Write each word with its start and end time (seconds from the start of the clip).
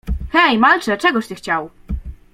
"Hej, 0.33 0.57
malcze, 0.57 0.97
czegoś 0.97 1.27
ty 1.27 1.35
chciał?" 1.35 1.69